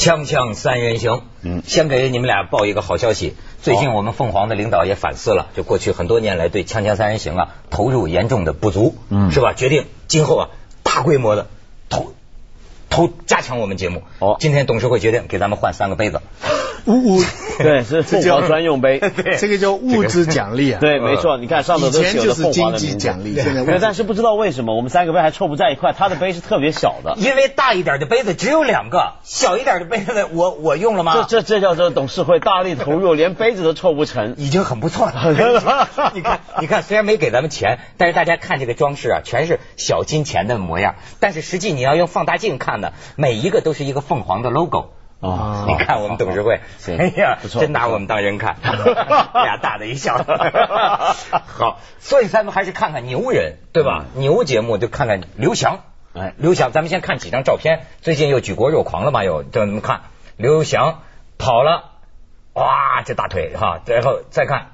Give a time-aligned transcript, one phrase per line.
[0.00, 3.34] 锵锵三人行，嗯，先给你们俩报一个好消息。
[3.60, 9.52] 最近我们凤凰的领导也反思了，就过去很多年来对锵锵三人行啊投入严重的不足，嗯，是吧？
[9.52, 10.48] 决定今后啊
[10.82, 11.48] 大规模的
[11.90, 12.14] 投
[12.90, 14.02] 投加强我们节目。
[14.18, 16.20] 哦，今天董事会决定给咱们换三个杯子。
[16.86, 17.22] 物物
[17.58, 20.80] 对是凤凰专用杯， 对，这个叫物质奖励啊。
[20.80, 23.10] 对，没错，你看上头都写的凤凰的名字。
[23.34, 27.16] 现在但是不知道为什么我们三个杯还凑不在一块，他的杯是特别小的。
[27.18, 31.26] 因为大一点的杯子只有两个，小一点的杯子我我用了吗？
[31.28, 35.32] 这这这叫做董事会大力投入， 连杯子都凑不成，已经很不错了。
[36.14, 40.94] 你看，你看，虽然没给咱们钱，但是大家看这个装饰啊，全是小金钱的模样。
[41.20, 44.92] 但是实际你要用放大镜看呢，每一个都是一个凤凰的 logo。
[45.20, 45.66] 啊！
[45.68, 46.60] 你看我们董事会，
[46.96, 50.16] 哎呀，真拿我们当人看， 俩大的一笑。
[51.46, 54.06] 好，所以咱们还是看看牛人，对吧？
[54.14, 55.80] 牛节目就看看刘翔。
[56.14, 57.84] 哎，刘翔，咱们先看几张照片。
[58.00, 59.22] 最近又举国若狂了嘛？
[59.22, 60.00] 又这么看，
[60.38, 61.02] 刘翔
[61.36, 61.90] 跑了，
[62.54, 64.68] 哇，这大腿哈，然后再看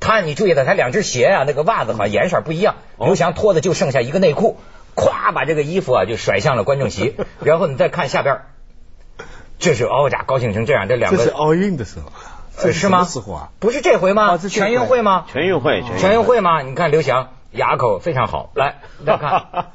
[0.00, 2.74] 他，你注意到他两只鞋啊，那个袜子好像颜色不一样。
[2.98, 4.58] 刘翔脱的就剩下一个内裤，
[4.98, 7.14] 咵把这个衣服啊就甩向了观众席。
[7.44, 8.42] 然后你再看下边。
[9.58, 12.12] 这是奥家高兴成这样，这两个这是奥运的时候，
[12.58, 13.04] 这是吗？
[13.04, 14.36] 时候啊，不是这回吗？
[14.38, 15.24] 全运会吗？
[15.32, 16.62] 全运会，全运会吗？
[16.62, 19.72] 你看刘翔牙口非常好，来 再看，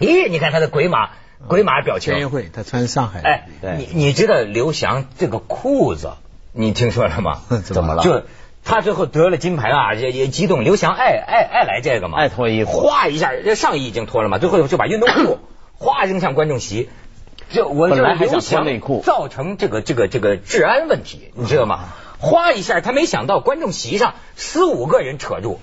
[0.00, 1.10] 咦，你看他的鬼马
[1.46, 2.14] 鬼马表情。
[2.14, 6.12] 全运会他穿上海，哎，你你知道刘翔这个裤子，
[6.52, 7.42] 你听说了吗？
[7.62, 8.02] 怎么了？
[8.02, 8.22] 就
[8.68, 10.62] 他最后得了金牌啊，也也激动。
[10.62, 15.38] 刘翔爱爱爱来这个嘛，爱脱衣服，哗一下，这上衣已经脱了嘛，最后就把运动裤
[15.74, 16.90] 哗扔向观众席。
[17.50, 21.86] 就我本来还想穿内裤，造成这个这个这个治安问题，你知道吗？
[22.18, 25.60] 哗一下，他没想到观众席上四五个人扯住，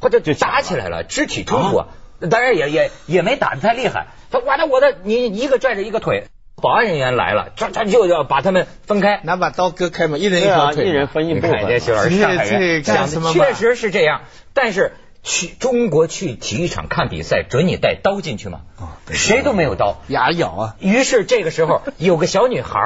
[0.00, 1.84] 或者就打起来了，肢体冲突。
[2.30, 4.06] 当然也也也没打的太厉害。
[4.30, 6.28] 他哇，那我的你一个拽着一个腿，
[6.60, 11.66] 保安人员来了，他他就要把他们分开，拿把刀割开嘛，一人一条腿，一人分一部分。
[11.66, 11.96] 这上
[12.36, 14.22] 海人讲的确实是这样，
[14.54, 14.92] 但是。
[15.20, 18.60] 去中国去体育场看比赛，准你带刀进去吗？
[19.10, 20.76] 谁都没有刀，牙咬啊。
[20.78, 22.78] 于是这个时候有个小女孩，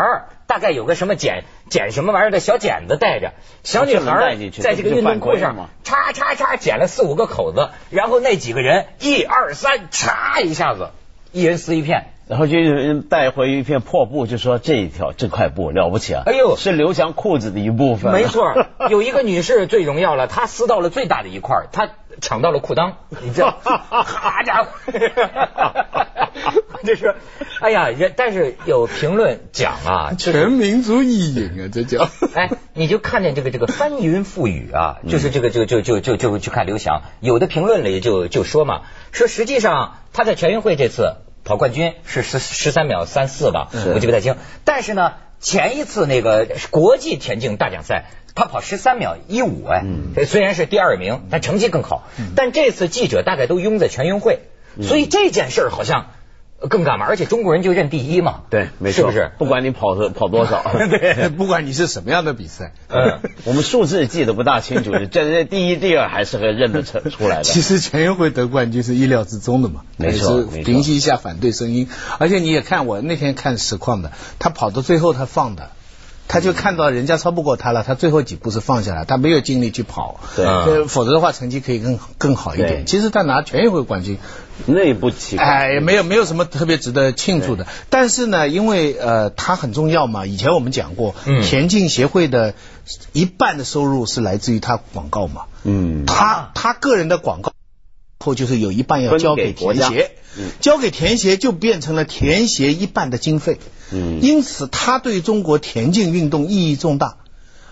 [0.47, 10.89] 大概有个什么剪剪什么玩意儿的小剪子带着，小女孩在这个运动裤上，叉叉叉剪了四五个口子，然后那几个人一二三，嚓一下子，
[11.33, 12.07] 一人撕一片。
[12.33, 12.57] 然后就
[13.03, 16.23] 带回一片破布，就说这一条这块布了不起啊！
[16.25, 18.11] 哎呦，是刘翔裤子的一部分。
[18.11, 18.55] 没错，
[18.89, 21.91] 有一个女士最荣耀了，她撕到了最大的一块，她
[22.23, 23.59] 抢到了裤裆，你知道？
[23.63, 24.71] 好家伙！
[26.85, 27.17] 这是，
[27.61, 32.09] 哎呀，人但是有评论讲啊，全民族意淫啊，这叫。
[32.35, 41.17] 哎，你就看见这个这个翻云覆雨啊，就是这个就就就就就去看刘翔，有的评论里就就说嘛，说实际上他在全运会这次。
[41.45, 44.37] 跑冠军是十十三秒三四吧，我记不太清。
[44.65, 48.05] 但是呢，前一次那个国际田径大奖赛，
[48.35, 49.85] 他跑十三秒一五，哎，
[50.25, 52.09] 虽然是第二名，但成绩更好。
[52.37, 54.41] 但这次记者大概都拥在全运会，
[54.83, 56.07] 所以这件事儿好像。
[56.69, 57.07] 更干嘛？
[57.07, 58.43] 而且中国人就认第一嘛。
[58.51, 59.31] 对，没错，是不是？
[59.39, 67.45] 不管你跑的跑多少， 对，不管你是什么样的比赛， 嗯，我们数字记得不大清楚，这这第一、第二还是会认得出出来的。
[67.45, 71.89] 其实全运会得冠军是意料之中的嘛，没错，平息一下反对声音。
[72.19, 75.71] 而且你也看，我那天看实况的，他跑到最后他放的。
[76.33, 82.87] 他就看到人家超不过他了，他最后几步是放下来，他没有精力去跑，对，否则的话成绩可以更更好一点。
[82.87, 84.17] 其实他拿全运会冠军，
[84.65, 87.67] 那不奇怪，哎，没有没有什么特别值得庆祝的。
[87.91, 92.55] 但是呢，因为呃他很重要嘛，以前我们讲过，田径协会的
[93.13, 97.53] 一半的收入是来自于他广告嘛，嗯，他他个人的广告
[98.23, 100.13] 后就是有一半要交给田协，
[100.61, 103.59] 交给田协就变成了田协一半的经费。
[103.91, 107.17] 嗯，因此他对中国田径运动意义重大，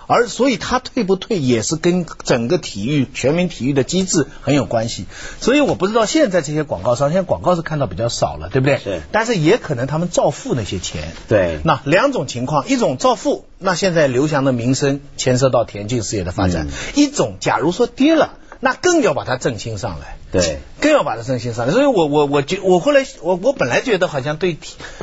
[0.07, 5.07] 而所以他退不退也是跟整个体育全民体育的机制很有关系。
[5.41, 8.79] 所以我不知道现在这些广告商，现在广告是看到比较少了，对不对？
[8.79, 9.01] 是。
[9.13, 11.13] 但是也可能他们照付那些钱。
[11.29, 11.61] 对。
[11.65, 16.67] 那两种情况，一种照付，那现在刘翔的名声牵涉到田径事业的发展；
[16.97, 18.35] 一种，假如说跌了。
[18.61, 21.73] 那更要把它振兴上来，对，更要把它振兴上来。
[21.73, 24.59] 所以我我我觉我后来我我本来觉得好像对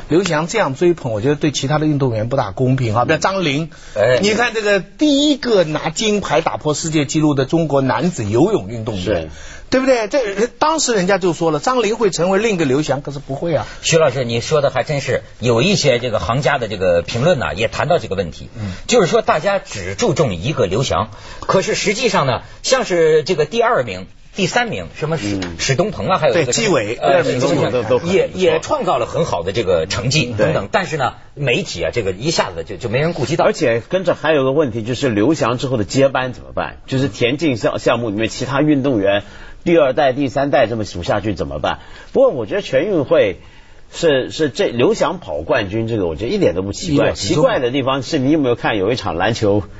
[0.08, 3.04] 刘翔这样追捧，我觉得对其他的运动员不大公平啊。
[3.04, 9.30] 比如张琳，哎，你看这个第一个拿金牌打破世界纪录的中国男子游泳运动员。
[9.70, 10.08] 对不对？
[10.08, 13.66] 这当时人家就说了，张琳会成为另一个刘翔，可是不会啊。
[13.82, 18.48] 徐老师，你说的还真是有一些这个行家的这个评论呢，也谈到这个问题。
[18.58, 21.10] 嗯，就是说大家只注重一个刘翔，
[21.40, 27.22] 可是实际上呢，像是这个第二名第三名，什么史史东鹏啊，还有对纪委，呃，
[28.04, 30.68] 也也创造了很好的这个成绩等等。
[30.70, 33.44] 但是呢，媒体啊，这个一下子就就没人顾及到。
[33.44, 36.76] 而且跟着还有个问题，就是刘翔之后的接班怎么办？
[36.86, 39.24] 就是田径项项目里面其他运动员
[39.64, 41.80] 第二代、第三代这么数下去怎么办？
[42.12, 43.40] 不过我觉得全运会
[43.92, 47.12] 是是这刘翔跑冠军，这个我觉得一点都不奇怪。
[47.12, 49.62] 奇怪的地方是你有没有看有一场篮球？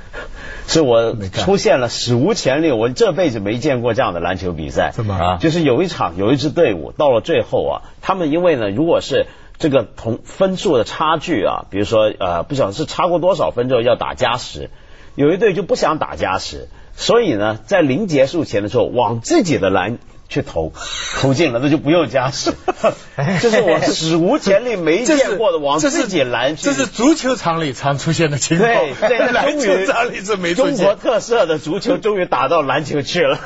[0.67, 4.91] 是我出现了史无前例，我这辈子没见过这样的篮球比赛。
[4.93, 5.39] 怎么啊？
[5.41, 9.27] 就是有一场有一支队伍到了最后啊，他们因为呢，如果是
[9.59, 14.69] 这个同分数的差距啊，比如说呃，不晓得是差过多少分之后要打加时，
[15.15, 19.97] 有一队就不想打加时，所以呢，在临结束前的时候往自己的篮。
[20.31, 20.75] 去投
[21.23, 22.53] 投进了，那就不用加时。
[23.41, 26.75] 这是我史无前例没见过的往自己篮去这。
[26.75, 28.71] 这是足球场里常出现的情况。
[28.71, 33.41] 对对， 篮球场里是没中国特色的足球终于打到篮球去了。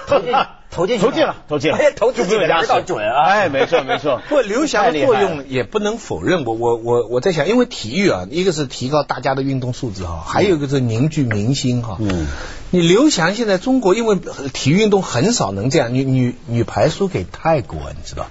[0.72, 3.24] 投进投进了，投进了，投进了，加时准啊！
[3.28, 4.22] 哎，没错没错。
[4.28, 6.46] 不过，刘翔的作用也不能否认。
[6.46, 11.98] 我我我我在想，因为体育啊，一个是提高大家的运动素质哈，还有一个是凝聚民心哈。
[12.00, 12.26] 嗯。
[12.70, 14.16] 你刘翔现在中国因为
[14.54, 18.26] 体育运动很少能这样，女女女排输给泰国，你知道？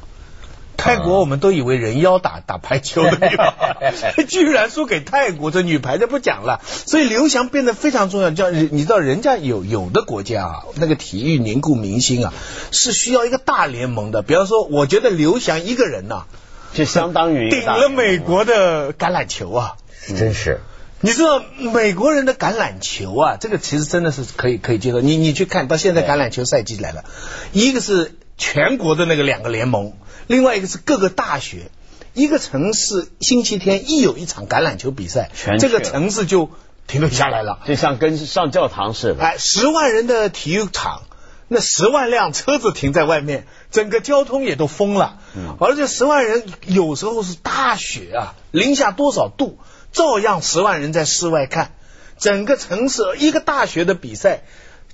[0.82, 3.54] 泰国我们都以为人妖打打排球的地方，
[4.28, 6.60] 居然输给泰国，这女排就不讲了。
[6.66, 8.32] 所以刘翔变得非常重要。
[8.32, 12.34] 叫你知道，人家有有的国家啊，那个体育凝固民心啊，
[12.72, 14.24] 是需要一个大联盟的。
[14.24, 16.24] 比方说，我觉得刘翔一个人呐，
[16.74, 19.76] 就相当于顶了美国的橄榄球啊，
[20.08, 20.62] 真是。
[21.04, 21.44] 你知道
[21.74, 25.00] 美国人的橄榄球啊，这个其实真的是可以可以接受。
[25.00, 27.04] 你你去看到现在橄榄球赛季来了，
[27.52, 29.94] 一个是全国的那个两个联盟，
[30.28, 31.72] 另外一个是各个大学，
[32.14, 36.50] 一个城市星期天一有一场橄榄球比赛，这个城市就
[36.88, 39.24] 停顿下来了，就像跟上教堂似的。
[39.24, 41.04] 哎，十万人的体育场，
[41.48, 45.20] 那十万辆车子停在外面，整个交通也都封了。
[45.36, 49.58] 嗯，而且十万人有时候是大雪啊，零下多少度？
[49.94, 51.74] 照样十万人在室外看，
[52.18, 54.44] 整个城市一个大学的比赛，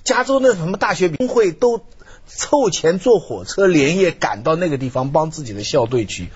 [0.02, 1.84] 加州那什么大学工会都
[2.28, 6.28] 凑钱坐火车连夜赶到那个地方帮自己的校队去。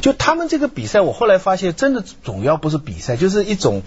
[0.00, 3.82] 就他们这个比赛，我后来发现真的总要不是比赛，就是一种。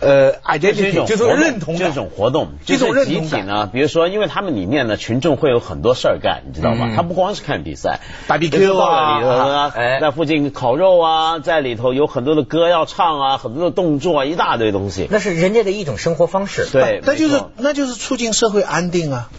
[0.00, 6.92] 呃，identity 就是认同这种活动，这种集体呢，比如说，因为他们里面呢，群众会有很多事儿干，你知道吗？
[6.94, 15.08] 他不光是看比赛，BBQ 啊，里头啊，在附近烤肉啊，在里头有很多的歌要唱啊，很多的动作啊，一大堆东西。
[15.10, 19.30] 那是人家的一种生活方式，对，那就是那就是促进社会安定啊。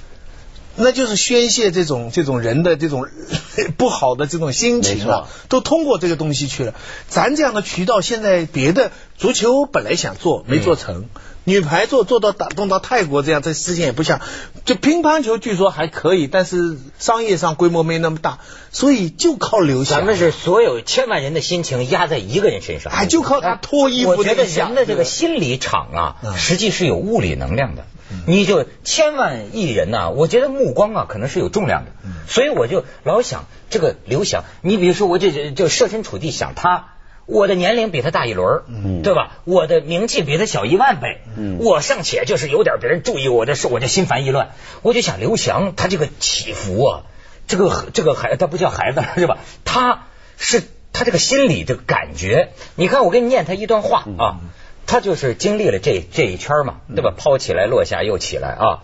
[0.77, 3.07] 那就是宣泄这种这种人的这种
[3.77, 6.73] 不好的这种心情啊，都通过这个东西去了。
[7.07, 11.05] 咱这样的渠道，现在别的足球本来想做没做成，
[11.45, 14.19] 女排做做到打动到泰国这样，这事情也不像。
[14.65, 18.39] 就乒乓球据说还可以，但是商业上规模没那么大，
[18.71, 19.99] 所以就靠刘翔。
[19.99, 24.09] 咱们是所有千万人的心情压在一个人身上，还就靠他脱衣服。
[24.09, 27.85] 我觉得人的这个心理场啊，实际是有物理能量的。
[28.27, 31.91] 你就千万亿人呐，我觉得目光啊可能是有重量的，
[32.27, 36.93] 所以我就老想这个刘翔，你比如说我就就设身处地想他，
[37.25, 38.63] 我的年龄比他大一轮，
[39.01, 39.37] 对吧？
[39.43, 41.21] 我的名气比他小一万倍，
[41.59, 44.51] 我尚且就是有点别人注意我的事我就心烦意乱，
[44.83, 47.01] 我就想刘翔他这个起伏啊，
[47.47, 49.39] 这个这个孩他不叫孩子了 是吧？
[49.63, 50.63] 他是
[50.93, 54.39] 他这个心理的感觉，你看我给你念他一段话啊。
[54.87, 57.13] 他就是经历了这这一圈嘛，对吧？
[57.15, 58.83] 抛起来落下又起来啊。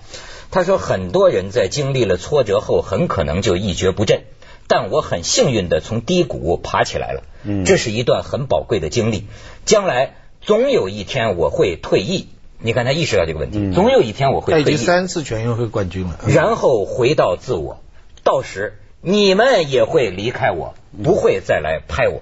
[0.52, 4.24] 他说，很多人在经历了挫折后，很可能就一蹶不振。
[4.68, 7.24] 但我很幸运的从低谷爬起来了，
[7.66, 9.28] 这是一段很宝贵的经历。
[9.66, 12.30] 将来总有一天我会退役。
[12.58, 14.64] 你看他意识到这个问题，总有一天我会退役。
[14.64, 17.82] 已经三次全运会冠军了，然后回到自我。
[18.24, 22.22] 到时你们也会离开我，不会再来拍我。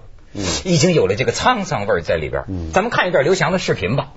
[0.64, 2.44] 已经有了这个沧桑味在里边。
[2.74, 4.14] 咱们看一段刘翔的视频吧。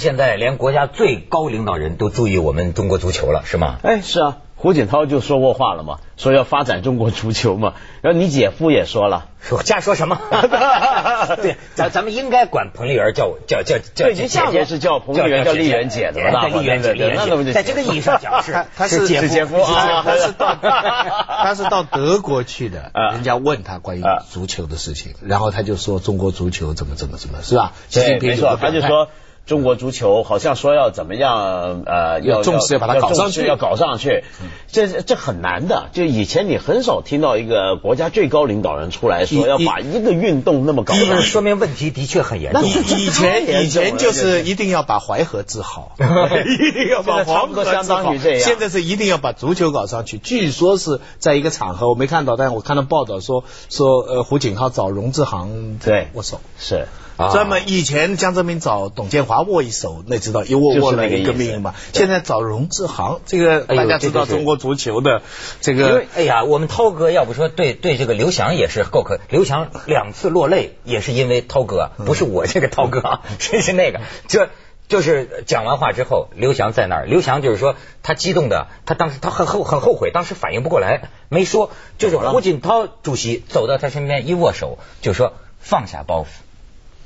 [0.00, 3.76] 现在连国家最高领导人都注意我们中国足球了，是吗？
[3.84, 4.38] 哎，是啊。
[4.56, 7.72] 胡锦涛就说过话了嘛，说要发展中国足球嘛。
[8.02, 10.20] 然后你姐夫也说了，说瞎说什么？
[11.40, 14.04] 对，咱咱们应该管彭丽媛叫叫叫叫。
[14.04, 16.46] 对，下面是叫彭丽媛叫丽媛姐的吧？
[16.48, 27.72] 丽媛姐，丽媛姐，在这个意义上讲是他是姐夫啊，他是到他是到德国去的，人家问他关于足球的事情，然后他就说中国足球怎么怎么怎么，是吧？
[27.90, 29.08] 对，没错，他就说。
[29.50, 34.22] 中国足球好像说要怎么样，呃，要重视，要把它搞上去，要搞上去，
[34.70, 35.88] 这这很难的。
[35.92, 42.62] 就以前你很少听到一个国家最高领导人出来说要把一个运动那么搞上去，说明问题的确很严重。
[42.64, 48.14] 以前以前就是一定要把淮河治好， 一定要把黄河治好。
[48.16, 50.18] 现在是一定要把足球搞上去。
[50.18, 56.86] 据说是在一个场合，我没看到，但是我看到报道说说，呃，胡锦涛找荣志航对握手是。
[57.28, 61.74] 专门以前江泽民找董建华握一手，那知道一握握了一个命嘛。
[61.92, 65.22] 现在找荣志航，这个大家知道中国足球的
[65.60, 66.04] 这个。
[66.16, 74.48] 哎呀，我们涛哥要不说对对这个刘翔也是够可，刘翔两次落泪也是因为涛哥，不是我这个涛哥，是是那个，这
[74.88, 86.26] 就是讲完话之后，刘翔在那儿，刘翔就是说他激动的，他当时他很后很后悔，当时反应不过来，没说，就是胡锦涛主席走到他身边一握手，就说放下包袱。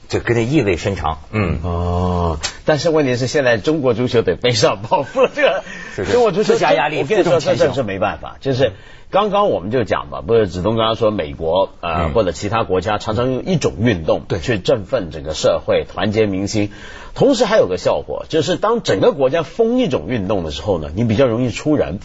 [0.08, 1.58] 就跟着意味深长，嗯。
[1.62, 8.72] 哦，但是问题是现在中国足球得背上包袱了，这个中国足球加压力，我跟你说这这是没办法，就是
[9.10, 14.40] 刚刚我们就讲嘛，不是子东刚刚说美国呃或者其他国家常常用一种运动对。
[14.40, 16.70] 去振奋整个社会，团结民心，
[17.14, 22.00] 同时还有个效果，就是当整个国家封一种运动的时候呢，你比较容易出人，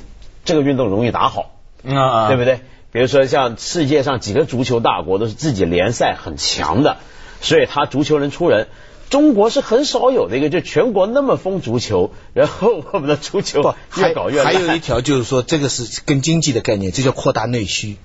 [0.46, 1.52] 这个运动容易打好，
[1.86, 2.60] 啊，对不对？
[2.92, 6.98] 比如说像世界上几个足球大国都是自己联赛很强的。
[7.42, 8.68] 所以他足球能出人，
[9.10, 17.98] 中国是很少有的一个，就全国那么疯足球，然后我们的足球越搞越还有一条就是说，这个是跟经济的概念，这叫扩大内需。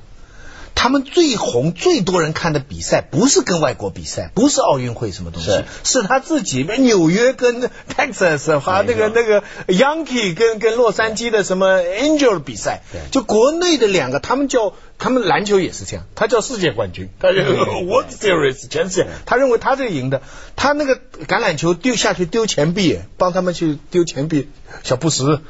[0.74, 6.02] 他们最红、最多人看的比赛，不是跟外国比赛，不是奥运会什么东西，是。
[6.02, 6.64] 他自己。
[6.84, 20.22] 纽约跟 Texas 和那个那个 Yankee 跟跟洛杉矶的什么 Angel 比赛，就国内的两个，他们叫他们篮球也是这样，他叫世界冠军，他认为 World Series 全世界，他认为他这个赢的，
[20.56, 24.48] 他那个橄榄球丢下去丢钱币，帮他们去丢钱币，
[24.82, 25.40] 小布什。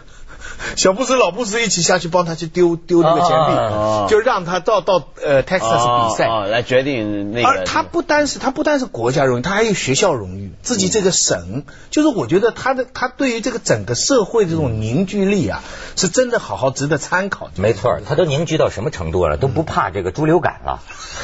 [0.77, 7.49] 小布什、老布什一起下去帮他去丢丢那个钱币，就让他到到呃 Texas 比赛来决定那个。
[7.49, 15.63] 而他不单是他不单是国家荣誉，他还有学校荣誉，自己这个省，就是我觉得他的他对于这个整个社会这种凝聚力啊，
[15.97, 17.51] 是真的好好值得参考。
[17.57, 20.81] 没错，他都凝聚到什么程度了，都不怕这个猪流感了。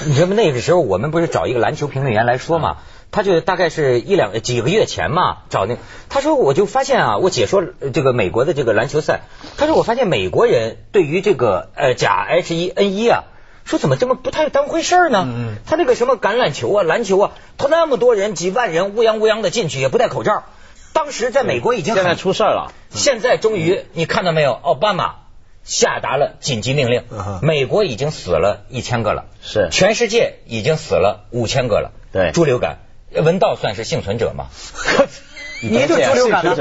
[0.06, 2.76] 你知道那个时候我们不是找一个篮球评论员来说嘛？
[3.12, 5.76] 他就大概是一两几个月前嘛，找那
[6.08, 9.22] 他说我就发现啊，我解说这个美国的这个篮球赛，
[9.56, 13.24] 他说我发现美国人对于这个呃甲 H 一 N 一啊，
[13.64, 15.26] 说怎么这么不太当回事儿呢？
[15.66, 20.44] 他那个什么橄榄球啊、篮球啊，他那么多人几万人乌泱乌泱的进去也不戴口罩，
[20.92, 24.52] 当时在美国已经现在出事了，现在终于你看到没有？
[24.52, 25.16] 奥巴马
[25.64, 27.04] 下达了紧急命令，
[27.42, 29.68] 美国已经死了一千个了，是。
[29.70, 32.30] 全世界已经死了五千个了，对。
[32.32, 32.78] 猪流感。
[33.12, 34.46] 文道算是幸存者吗？
[35.62, 36.56] 你对猪 流感呢？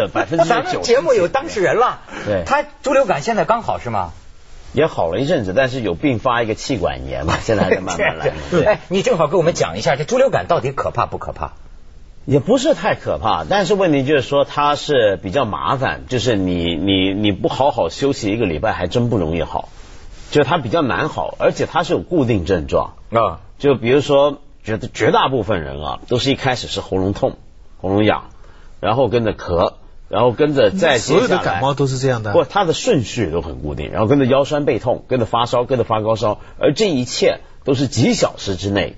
[0.45, 2.01] 咱们节目有当事人了。
[2.25, 4.11] 对，他猪流感现在刚好是吗？
[4.73, 8.33] 也好了一阵子，但是有并发一个气管炎嘛， 现在还在慢慢来。
[8.65, 11.53] 哎，你正好给我们讲一下，这猪流感到底可怕不可怕？
[12.25, 19.69] 也不是太可怕，但是问题就是说它是比较麻烦，就是你你你不好好休息一个礼拜，还真不容易好。
[20.29, 24.41] 就它比较难好，而且它是有固定症状啊，就比如说。
[24.69, 27.37] 觉得绝大部分人啊，都是一开始是喉咙痛、
[27.81, 28.29] 喉咙痒，
[28.79, 29.73] 然后跟着咳，
[30.09, 38.95] 然后跟着再所有的感冒都是这样的，不，它的顺序都很固定，然后跟着腰酸背痛，跟着发烧，跟着发高烧，而这一切都是几小时之内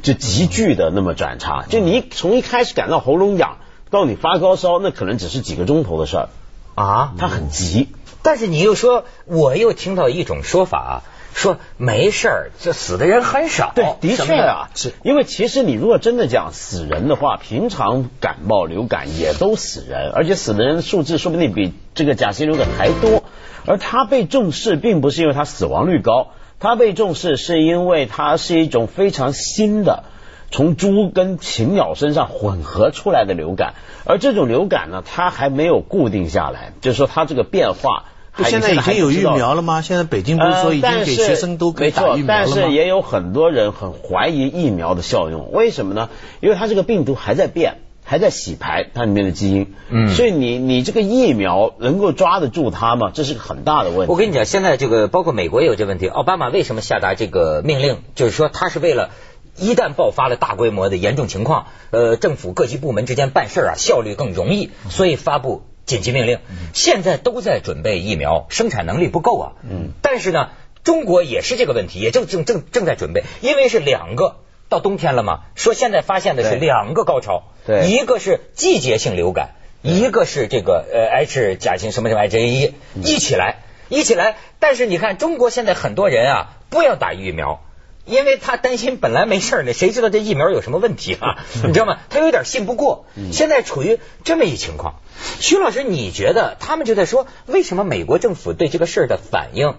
[0.00, 3.58] 就急剧的那么转差，就你从一开始感到喉咙痒
[3.90, 6.28] 到你发高烧，那可能只是几个钟头的事儿
[6.74, 7.88] 啊，它很急。
[8.22, 10.94] 但是你又说，我又听到一种说法啊。
[11.34, 13.72] 说没事儿，这死的人很少。
[13.74, 23.24] 对，的确啊，是因为其实你如果真的讲死人的话，平常感冒、流感也都死人，而且死的人数字说不定比这个甲型流感还多。
[23.66, 26.28] 而它被重视，并不是因为它死亡率高，
[26.60, 30.04] 它被重视是因为它是一种非常新的
[30.50, 33.74] 从猪跟禽鸟身上混合出来的流感，
[34.04, 38.04] 而这种流感呢，它还没有固定下来，就是说它这个变化。
[38.44, 39.82] 现在已经有疫苗了吗？
[39.82, 42.54] 现在北京不是说已经给学生都可以打疫苗了吗？
[42.54, 46.08] 但是也有很多人很怀疑疫苗的效用，为什么呢？
[46.40, 47.78] 因为它这个病毒还在变。
[48.04, 49.74] 还在洗牌它里面的基因。
[49.88, 53.12] 嗯，所以你你这个疫苗能够抓得住它吗？
[53.14, 54.12] 这是个很大的问题。
[54.12, 56.08] 我跟你讲，现在这个包括美国也有这问题。
[56.08, 57.98] 奥巴马为什么下达这个命令？
[58.16, 59.10] 就是说他是为了
[59.56, 66.38] 一旦爆发了大规模的严重情况，呃，政府各级部门之间办事啊效率更容易，所以发布紧急命令。
[66.72, 69.52] 现在都在准备疫苗，生产能力不够啊。
[69.68, 70.50] 嗯，但是呢。
[70.84, 79.50] 中国也是这个问题，也正正正正在准备，因为是两个到冬天了嘛，说现在发现的是两个高潮，对，一个是季节性流感，
[79.82, 83.58] 一个是这个呃 H 甲型什么什么 H 一一起来
[83.90, 87.62] 一起来，但是你看中国现在很多人啊不要打疫苗，
[88.04, 91.44] 因为他担心本来没事呢，谁知道这疫苗有什么问题啊？
[91.64, 91.98] 你知道吗？
[92.10, 95.00] 他有点信不过，现在处于这么一情况。
[95.38, 99.76] 徐老师，你觉得他们就在说，为什么美国政府对这个事儿的反应？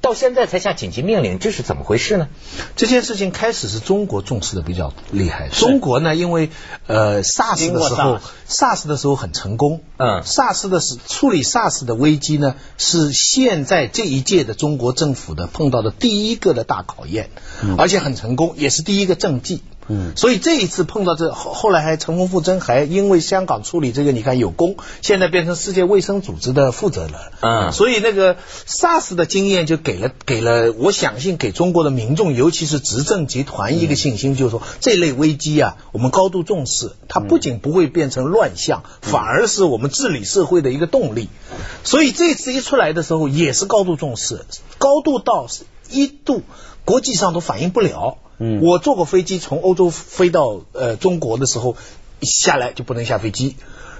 [0.00, 2.28] 到现在才下紧急命令，这是怎么回事呢？
[2.76, 5.48] 这件事情开始是中国重视的比较厉害。
[5.48, 6.50] 中国呢，因为
[6.86, 9.80] 呃，SARS 的时候，SARS 的时候很成功。
[9.96, 17.30] 嗯，SARS 的是处理 SARS 的危机呢，是现在这一届的中国政府的碰到的第一个的大考验，
[17.76, 19.62] 而且很成功，也是第一个政绩。
[19.88, 27.12] 嗯，所以这一次碰到这后后来还乘风附针，还因为香港处理这个，你看有功，现在变成世界卫生组织的负责人。
[27.40, 41.28] 嗯，所以那个 SARS 的经验就给了给了，我相信给中国的民众，尤其是执政集团一个信心，就是说这类危机啊，我们高度重视，它不仅不会变成乱象，反而是我们治理社会的一个动力。
[41.84, 44.44] 所以这次一出来的时候，也是高度重视，
[44.78, 45.46] 高度到
[45.90, 46.42] 一度
[46.84, 48.18] 国际上都反应不了。
[48.38, 51.76] 嗯，我坐过飞机从欧洲飞到呃中国的时候，
[52.22, 53.56] 下来就不能下飞机。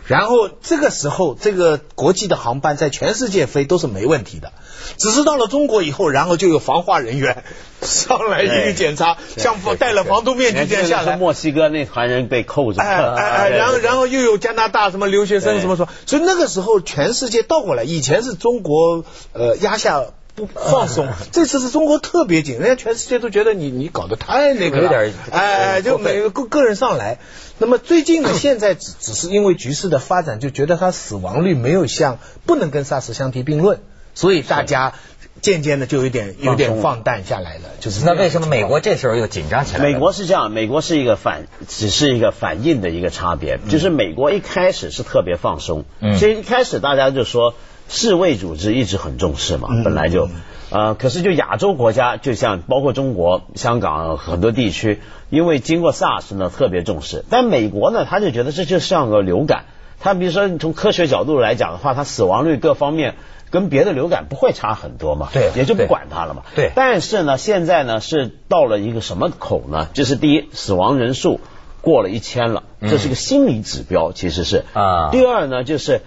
[0.07, 4.53] 然后这个时候，这个国际的航班在全世界飞都是没问题的，
[4.99, 7.43] 只是到了中国以后，然后就有防化人员
[7.83, 11.17] 上来一个检查，像戴了防毒面具这样下来。
[11.17, 12.81] 墨西哥那团人被扣着。
[12.83, 20.05] 哎哎哎，然后然后又有加拿大什么留学生什么说，所以那个时候全世界倒过来，以前是中国呃压下。
[20.37, 27.19] 不放松， 这次是中国特别紧，人家全世界都觉得你你搞得太那个，有点哎，就每个个个人上来。
[27.59, 33.81] 那么最近呢， 现在只只是因为局势的发展，就觉得它死亡率没有像不能跟 SARS 相提并论，
[34.15, 34.93] 所以大家
[35.41, 37.63] 渐渐的就有点有点放淡下来了。
[37.81, 39.83] 就是那为什么美国这时候又紧张起来？
[39.83, 45.87] 美国是这样，美国是一个反，只是一个反应的一个差别，就是美国一开始是特别放松，
[46.19, 47.55] 所以一开始大家就说。
[47.89, 50.29] 世卫组织一直很重视嘛，本来就，
[50.71, 59.67] 呃，可是就亚洲国家，就像包括中国、香港很多地区，因为经过 SARS 呢特别重视，但美国呢他就觉得这就像个流感，
[60.01, 63.15] 他比如说从科学角度来讲的话，它死亡率各方面
[63.51, 66.73] 跟别的流感不会差很多嘛，对，也就不管它了嘛，对。
[66.75, 69.89] 但是呢，现在呢是到了一个什么口呢？
[69.93, 71.41] 就是第一，死亡人数
[71.83, 75.11] 过了一千了，这是个心理指标，其实是啊。
[75.13, 76.01] 第二呢，就是。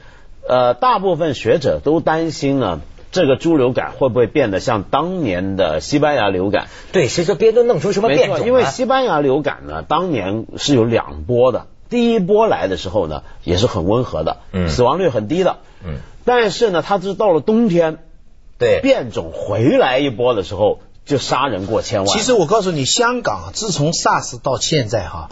[0.49, 2.81] 呃，大部分学者都担心呢，
[3.11, 6.69] 这个猪流感会不会变得像当年的西班牙流感？
[6.91, 8.47] 对，谁说别都弄出什么变种？
[8.47, 17.99] 因为西班牙流感呢，当年是有两波的，第一波来的时候呢，也是很温和的，嗯，死亡率很低的，嗯，但是呢，它是到了冬天，
[18.57, 22.07] 对，变种回来一波的时候，就杀人过千万。
[22.07, 25.29] 其实我告诉你，香港自从 SARS 到现在哈，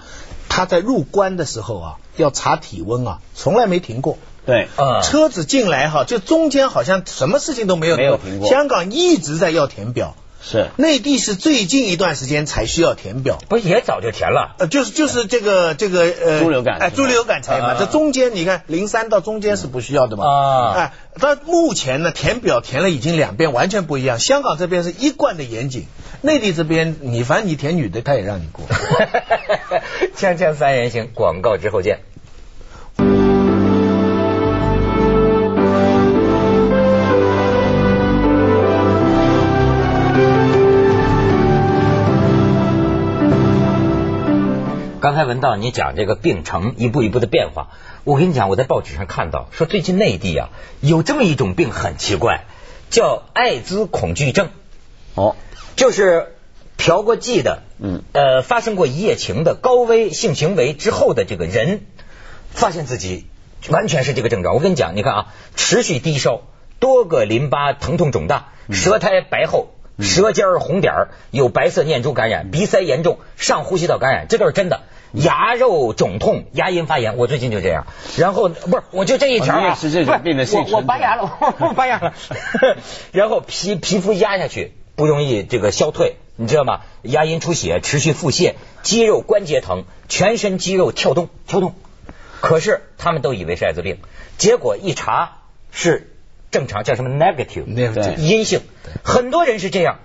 [0.48, 4.20] 他在入关的时候啊，要查体温啊，从来没停过。
[4.48, 4.70] 对，
[5.04, 8.50] 车子进来哈，就中间好像什么事情都没有，没有停过。
[8.50, 14.56] 香港一直在要填表，是内地是最近一段时间才需要填表，不是也早就填了？
[14.60, 17.76] 呃，就是就是这个这个呃猪流感，哎，猪流感才嘛。
[17.78, 20.24] 这中间你看零三到中间是不需要的嘛？
[20.26, 24.18] 啊，哎，到目前呢填表填了已经两遍，完全不一样。
[24.18, 25.88] 香港这边是一贯的严谨，
[26.22, 28.66] 内地这边你反正你填女的他也让你过。
[30.16, 32.00] 锵锵三人行，广告之后见。
[45.08, 47.70] 刚才文道你讲这个病程一步一步的变化，
[48.04, 50.50] 我跟你讲，我在报纸上看到说最近内地啊
[50.82, 52.44] 有这么一种病很奇怪，
[52.90, 54.50] 叫艾滋恐惧症。
[55.16, 55.38] 哦，
[55.78, 56.36] 就是
[56.76, 61.86] 嫖过妓的，嗯，呃，发生过一夜情的高危性行为之后的这个人，
[62.50, 63.28] 发现自己
[63.70, 64.56] 完全是这个症状。
[64.56, 66.42] 我跟你讲，你看啊，持续低烧，
[66.80, 69.70] 多个淋巴疼痛肿大，舌苔白厚。
[70.00, 74.82] 舌尖红点有白色念珠感染，鼻塞严重，上呼吸道感染，这都是真的。
[75.14, 77.88] 牙肉肿痛，牙龈发炎，我最近就这样。
[78.18, 82.14] 然后不是，我就这一条啊，是这种病的我我拔牙了，我拔牙了。
[83.14, 86.82] 然后皮皮肤压下去不容易这个消退，你知道吗？
[87.02, 91.74] 牙龈出血，持续腹泻，肌肉关节疼，全身肌肉跳动跳动。
[92.42, 93.98] 可是他们都以为是艾滋病，
[94.38, 95.38] 结果一查
[95.72, 96.17] 是
[96.52, 97.66] 正常，叫什么 negative，
[98.18, 98.62] 阴性。
[99.04, 100.00] 很多人是这样，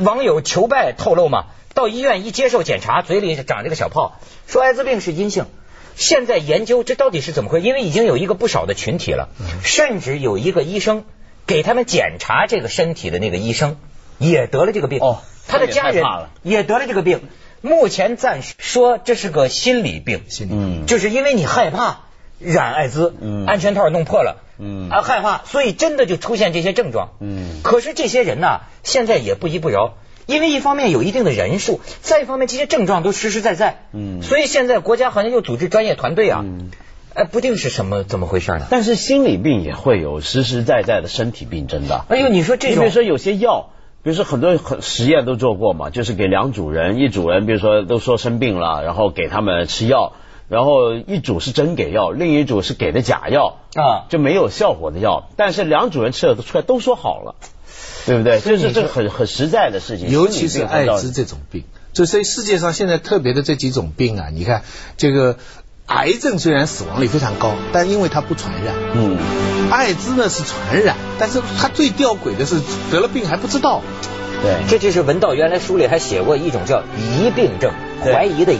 [0.00, 5.46] 网友求拜透露嘛，到医院一接受检查，嘴里长这个小泡，说艾滋病是阴性。
[5.94, 7.66] 现在研究这到底是怎么回事？
[7.66, 9.30] 因为已经有一个不少的群体了，
[9.62, 11.04] 甚至有一个医生
[11.46, 13.78] 给他们检查这个身体的那个医生
[14.18, 16.04] 也得了这个病，哦，他的家人
[16.42, 17.22] 也得了这个病。
[17.62, 22.00] 目前暂时说这是个心理病，心理病，就是因为你害怕
[22.38, 29.94] 染艾滋，嗯，安全套弄破了，嗯，啊害怕，所以真的就出现这些症状，嗯，可是这些人呢，现在也不依不饶。
[30.26, 36.44] 因为一方面有一定的人数，再一方面这些症状都实实在在，嗯，所以现在国家好像又组织专业团队啊，
[37.14, 38.66] 哎，不定是什么怎么回事呢？
[38.68, 42.06] 但是心理病也会有实实在在的身体病，症的。
[42.08, 43.70] 哎呦，你说这种，比如说有些药，
[44.02, 50.14] 比如说很多很实验都做过嘛，就是给两组人，一组人比如说都说生病了，然后给他们吃药，
[50.48, 57.34] 然后一组是真给药，另一组是给的假药啊，就没有效果的药，但是两组人吃了都出来都说好了。
[58.06, 58.38] 对不对？
[58.38, 61.64] 这是这很很实在的事情，尤其是艾滋这种病。
[61.92, 64.62] 就所以世界上现在特别的这几种病啊，你看
[64.96, 65.38] 这个
[65.86, 68.76] 癌症虽然死亡率非常高，但因为它不传染。
[68.94, 69.18] 嗯。
[69.72, 72.60] 艾滋呢是传染，但是它最吊诡的是
[72.92, 73.82] 得了病还不知道。
[74.42, 74.68] 对。
[74.68, 77.72] 这就是文道原来书里还写过一种叫疑病症，
[78.02, 78.58] 怀疑的疑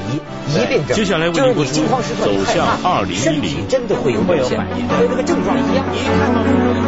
[0.48, 0.96] 疑病症。
[0.96, 5.84] 接下来就是你惊慌失措，走向二零一零，真的会有会有反应，和那个症状一样。
[5.94, 6.85] 一看到。